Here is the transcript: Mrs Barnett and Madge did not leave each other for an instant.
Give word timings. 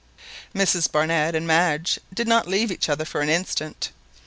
Mrs 0.55 0.91
Barnett 0.91 1.35
and 1.35 1.45
Madge 1.45 1.99
did 2.11 2.27
not 2.27 2.47
leave 2.47 2.71
each 2.71 2.89
other 2.89 3.05
for 3.05 3.21
an 3.21 3.29
instant. 3.29 3.91